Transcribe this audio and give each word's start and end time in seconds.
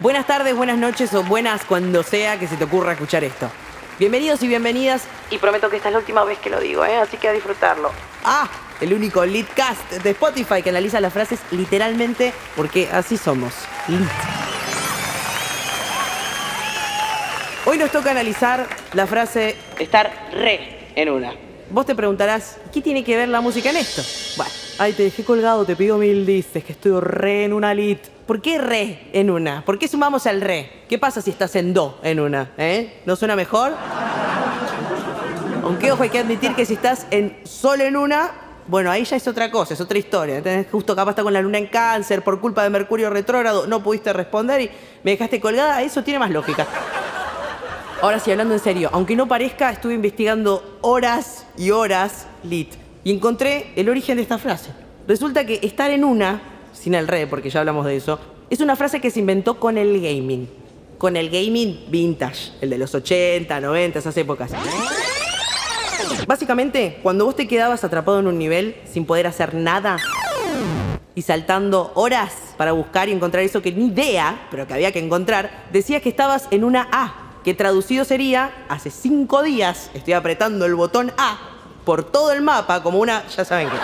Buenas 0.00 0.26
tardes, 0.26 0.56
buenas 0.56 0.78
noches 0.78 1.12
o 1.12 1.22
buenas 1.22 1.62
cuando 1.66 2.02
sea 2.02 2.38
que 2.38 2.46
se 2.46 2.56
te 2.56 2.64
ocurra 2.64 2.92
escuchar 2.92 3.22
esto. 3.22 3.50
Bienvenidos 3.98 4.42
y 4.42 4.48
bienvenidas. 4.48 5.04
Y 5.30 5.36
prometo 5.36 5.68
que 5.68 5.76
esta 5.76 5.90
es 5.90 5.92
la 5.92 5.98
última 5.98 6.24
vez 6.24 6.38
que 6.38 6.48
lo 6.48 6.58
digo, 6.58 6.86
¿eh? 6.86 6.96
así 6.96 7.18
que 7.18 7.28
a 7.28 7.32
disfrutarlo. 7.32 7.90
Ah, 8.24 8.48
el 8.80 8.94
único 8.94 9.26
Litcast 9.26 9.92
de 10.02 10.10
Spotify 10.12 10.62
que 10.62 10.70
analiza 10.70 11.02
las 11.02 11.12
frases 11.12 11.40
literalmente 11.50 12.32
porque 12.56 12.88
así 12.90 13.18
somos. 13.18 13.52
Lit. 13.88 14.00
Hoy 17.66 17.76
nos 17.76 17.90
toca 17.90 18.12
analizar 18.12 18.66
la 18.94 19.06
frase 19.06 19.54
estar 19.78 20.30
re 20.32 20.88
en 20.94 21.10
una. 21.10 21.34
Vos 21.68 21.84
te 21.84 21.94
preguntarás, 21.94 22.56
¿qué 22.72 22.80
tiene 22.80 23.04
que 23.04 23.18
ver 23.18 23.28
la 23.28 23.42
música 23.42 23.68
en 23.68 23.76
esto? 23.76 24.02
Bueno, 24.38 24.50
ay, 24.80 24.94
te 24.94 25.02
dejé 25.02 25.24
colgado, 25.24 25.66
te 25.66 25.76
pido 25.76 25.98
mil 25.98 26.24
dices 26.24 26.64
que 26.64 26.72
estoy 26.72 26.98
re 27.00 27.44
en 27.44 27.52
una 27.52 27.74
lit. 27.74 28.00
¿Por 28.26 28.40
qué 28.40 28.56
re 28.56 29.10
en 29.12 29.28
una? 29.28 29.62
¿Por 29.62 29.78
qué 29.78 29.86
sumamos 29.86 30.26
al 30.26 30.40
re? 30.40 30.84
¿Qué 30.88 30.98
pasa 30.98 31.20
si 31.20 31.30
estás 31.30 31.54
en 31.56 31.74
do 31.74 31.98
en 32.02 32.18
una? 32.18 32.52
¿Eh? 32.56 33.02
¿No 33.04 33.14
suena 33.14 33.36
mejor? 33.36 33.72
Aunque 35.62 35.92
ojo, 35.92 36.02
hay 36.02 36.08
que 36.08 36.20
admitir 36.20 36.54
que 36.54 36.64
si 36.64 36.74
estás 36.74 37.06
en 37.10 37.36
sol 37.44 37.82
en 37.82 37.94
una, 37.94 38.30
bueno, 38.68 38.90
ahí 38.90 39.04
ya 39.04 39.16
es 39.16 39.28
otra 39.28 39.50
cosa, 39.50 39.74
es 39.74 39.80
otra 39.82 39.98
historia. 39.98 40.42
Tenés 40.42 40.66
justo 40.72 40.96
capaz 40.96 41.10
está 41.10 41.22
con 41.22 41.34
la 41.34 41.42
luna 41.42 41.58
en 41.58 41.66
cáncer, 41.66 42.22
por 42.22 42.40
culpa 42.40 42.62
de 42.62 42.70
Mercurio 42.70 43.10
retrógrado, 43.10 43.66
no 43.66 43.82
pudiste 43.82 44.14
responder 44.14 44.62
y 44.62 44.70
me 45.02 45.10
dejaste 45.10 45.40
colgada, 45.40 45.82
eso 45.82 46.02
tiene 46.02 46.20
más 46.20 46.30
lógica. 46.30 46.66
Ahora 48.00 48.18
sí, 48.18 48.30
hablando 48.30 48.54
en 48.54 48.60
serio, 48.60 48.88
aunque 48.94 49.14
no 49.14 49.28
parezca, 49.28 49.70
estuve 49.70 49.92
investigando 49.92 50.78
horas 50.80 51.44
y 51.58 51.70
horas 51.70 52.26
lit 52.42 52.76
y 53.04 53.12
encontré 53.12 53.72
el 53.76 53.88
origen 53.88 54.16
de 54.16 54.22
esta 54.22 54.38
frase. 54.38 54.70
Resulta 55.06 55.44
que 55.44 55.60
estar 55.62 55.90
en 55.90 56.04
una, 56.04 56.40
sin 56.72 56.94
el 56.94 57.08
re, 57.08 57.26
porque 57.26 57.50
ya 57.50 57.60
hablamos 57.60 57.86
de 57.86 57.96
eso, 57.96 58.20
es 58.48 58.60
una 58.60 58.76
frase 58.76 59.00
que 59.00 59.10
se 59.10 59.20
inventó 59.20 59.58
con 59.58 59.78
el 59.78 60.00
gaming. 60.00 60.48
Con 60.98 61.16
el 61.16 61.30
gaming 61.30 61.86
vintage, 61.88 62.52
el 62.60 62.70
de 62.70 62.78
los 62.78 62.94
80, 62.94 63.58
90, 63.60 63.98
esas 63.98 64.16
épocas. 64.16 64.50
Básicamente, 66.26 66.98
cuando 67.02 67.24
vos 67.24 67.36
te 67.36 67.48
quedabas 67.48 67.82
atrapado 67.84 68.20
en 68.20 68.26
un 68.26 68.38
nivel 68.38 68.76
sin 68.84 69.06
poder 69.06 69.26
hacer 69.26 69.54
nada 69.54 69.96
y 71.14 71.22
saltando 71.22 71.92
horas 71.94 72.34
para 72.56 72.72
buscar 72.72 73.08
y 73.08 73.12
encontrar 73.12 73.42
eso 73.42 73.62
que 73.62 73.72
ni 73.72 73.86
idea, 73.86 74.46
pero 74.50 74.66
que 74.66 74.74
había 74.74 74.92
que 74.92 74.98
encontrar, 74.98 75.66
decías 75.72 76.02
que 76.02 76.10
estabas 76.10 76.48
en 76.50 76.64
una 76.64 76.88
A, 76.92 77.40
que 77.42 77.54
traducido 77.54 78.04
sería, 78.04 78.64
hace 78.68 78.90
cinco 78.90 79.42
días 79.42 79.90
estoy 79.94 80.12
apretando 80.12 80.66
el 80.66 80.74
botón 80.74 81.12
A 81.16 81.49
por 81.90 82.04
todo 82.04 82.30
el 82.30 82.40
mapa 82.40 82.84
como 82.84 83.00
una, 83.00 83.26
ya 83.26 83.44
saben 83.44 83.68
qué. 83.68 83.76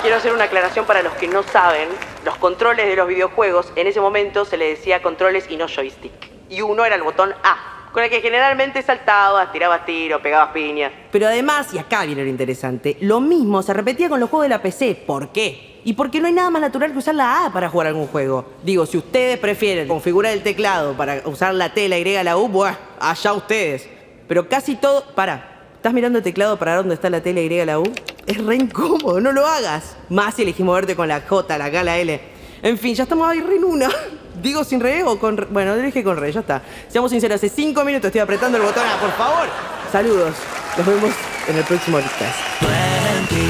Quiero 0.00 0.16
hacer 0.16 0.32
una 0.32 0.44
aclaración 0.44 0.86
para 0.86 1.02
los 1.02 1.12
que 1.16 1.28
no 1.28 1.42
saben, 1.42 1.90
los 2.24 2.34
controles 2.38 2.86
de 2.86 2.96
los 2.96 3.06
videojuegos 3.06 3.70
en 3.76 3.86
ese 3.86 4.00
momento 4.00 4.46
se 4.46 4.56
le 4.56 4.70
decía 4.70 5.02
controles 5.02 5.44
y 5.50 5.58
no 5.58 5.66
joystick. 5.68 6.14
Y 6.48 6.62
uno 6.62 6.82
era 6.82 6.96
el 6.96 7.02
botón 7.02 7.34
A, 7.42 7.90
con 7.92 8.02
el 8.02 8.08
que 8.08 8.22
generalmente 8.22 8.80
saltabas, 8.80 9.52
tirabas 9.52 9.84
tiro, 9.84 10.22
pegabas 10.22 10.52
piña. 10.52 10.90
Pero 11.12 11.26
además, 11.26 11.74
y 11.74 11.78
acá 11.78 12.06
viene 12.06 12.22
lo 12.22 12.30
interesante, 12.30 12.96
lo 13.02 13.20
mismo 13.20 13.62
se 13.62 13.74
repetía 13.74 14.08
con 14.08 14.18
los 14.18 14.30
juegos 14.30 14.44
de 14.46 14.48
la 14.48 14.62
PC. 14.62 15.04
¿Por 15.06 15.28
qué? 15.28 15.82
Y 15.84 15.92
porque 15.92 16.22
no 16.22 16.26
hay 16.26 16.32
nada 16.32 16.48
más 16.48 16.62
natural 16.62 16.90
que 16.92 16.96
usar 17.00 17.16
la 17.16 17.44
A 17.44 17.52
para 17.52 17.68
jugar 17.68 17.88
algún 17.88 18.06
juego. 18.06 18.46
Digo, 18.62 18.86
si 18.86 18.96
ustedes 18.96 19.38
prefieren 19.38 19.86
configurar 19.88 20.32
el 20.32 20.42
teclado 20.42 20.94
para 20.94 21.20
usar 21.26 21.52
la 21.52 21.74
T, 21.74 21.86
la 21.86 21.98
Y, 21.98 22.24
la 22.24 22.38
U, 22.38 22.48
bueno, 22.48 22.78
allá 22.98 23.34
ustedes. 23.34 23.90
Pero 24.26 24.48
casi 24.48 24.76
todo. 24.76 25.04
Para, 25.14 25.49
¿estás 25.80 25.94
mirando 25.94 26.18
el 26.18 26.24
teclado 26.24 26.58
para 26.58 26.76
dónde 26.76 26.92
está 26.92 27.08
la 27.08 27.22
T, 27.22 27.32
la 27.32 27.40
Y, 27.40 27.64
la 27.64 27.78
U? 27.78 27.90
Es 28.26 28.36
re 28.36 28.56
incómodo, 28.56 29.18
no 29.18 29.32
lo 29.32 29.46
hagas. 29.46 29.96
Más 30.10 30.34
si 30.34 30.42
elegimos 30.42 30.74
verte 30.74 30.94
con 30.94 31.08
la 31.08 31.22
J, 31.22 31.56
la 31.56 31.70
K, 31.70 31.82
la 31.82 31.96
L. 31.96 32.20
En 32.62 32.76
fin, 32.76 32.94
ya 32.94 33.04
estamos 33.04 33.26
ahí 33.26 33.40
re 33.40 33.56
en 33.56 33.64
una. 33.64 33.88
Digo 34.42 34.62
sin 34.62 34.80
re 34.80 35.02
o 35.04 35.18
con 35.18 35.38
re? 35.38 35.46
Bueno, 35.48 35.74
dije 35.76 36.04
con 36.04 36.18
re, 36.18 36.30
ya 36.32 36.40
está. 36.40 36.60
Seamos 36.88 37.10
sinceros, 37.10 37.36
hace 37.36 37.48
cinco 37.48 37.82
minutos 37.82 38.08
estoy 38.08 38.20
apretando 38.20 38.58
el 38.58 38.64
botón 38.64 38.86
A, 38.86 39.00
por 39.00 39.12
favor. 39.12 39.48
Saludos. 39.90 40.34
Nos 40.76 40.86
vemos 40.86 41.14
en 41.48 41.56
el 41.56 41.64
próximo 41.64 41.98
podcast. 41.98 43.49